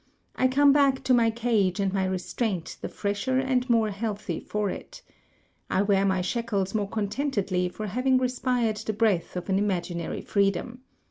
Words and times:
"I 0.35 0.47
come 0.47 0.73
back 0.73 1.03
to 1.03 1.13
my 1.13 1.29
cage 1.29 1.79
and 1.79 1.93
my 1.93 2.05
restraint 2.05 2.77
the 2.81 2.89
fresher 2.89 3.37
and 3.37 3.69
more 3.69 3.91
healthy 3.91 4.39
for 4.39 4.71
it. 4.71 5.03
I 5.69 5.83
wear 5.83 6.05
my 6.07 6.21
shackles 6.21 6.73
more 6.73 6.89
contentedly 6.89 7.69
for 7.69 7.85
having 7.85 8.17
respired 8.17 8.77
the 8.77 8.93
breath 8.93 9.35
of 9.35 9.47
an 9.47 9.59
imaginary 9.59 10.21
freedom. 10.23 10.81